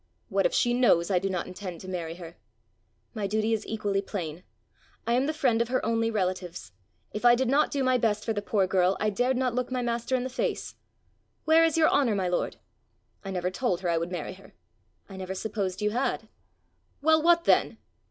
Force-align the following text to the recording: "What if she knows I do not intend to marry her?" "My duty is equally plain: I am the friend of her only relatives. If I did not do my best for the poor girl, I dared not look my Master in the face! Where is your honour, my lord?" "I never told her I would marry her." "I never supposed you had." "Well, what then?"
"What 0.29 0.47
if 0.47 0.53
she 0.55 0.73
knows 0.73 1.11
I 1.11 1.19
do 1.19 1.29
not 1.29 1.45
intend 1.45 1.79
to 1.81 1.87
marry 1.87 2.15
her?" 2.15 2.35
"My 3.13 3.27
duty 3.27 3.53
is 3.53 3.67
equally 3.67 4.01
plain: 4.01 4.41
I 5.05 5.13
am 5.13 5.27
the 5.27 5.31
friend 5.31 5.61
of 5.61 5.67
her 5.67 5.85
only 5.85 6.09
relatives. 6.09 6.71
If 7.13 7.23
I 7.23 7.35
did 7.35 7.47
not 7.47 7.69
do 7.69 7.83
my 7.83 7.99
best 7.99 8.25
for 8.25 8.33
the 8.33 8.41
poor 8.41 8.65
girl, 8.65 8.97
I 8.99 9.11
dared 9.11 9.37
not 9.37 9.53
look 9.53 9.69
my 9.71 9.83
Master 9.83 10.15
in 10.15 10.23
the 10.23 10.29
face! 10.31 10.73
Where 11.45 11.63
is 11.63 11.77
your 11.77 11.89
honour, 11.89 12.15
my 12.15 12.27
lord?" 12.27 12.57
"I 13.23 13.29
never 13.29 13.51
told 13.51 13.81
her 13.81 13.89
I 13.89 13.99
would 13.99 14.11
marry 14.11 14.33
her." 14.33 14.55
"I 15.07 15.17
never 15.17 15.35
supposed 15.35 15.83
you 15.83 15.91
had." 15.91 16.27
"Well, 17.03 17.21
what 17.21 17.43
then?" 17.43 17.77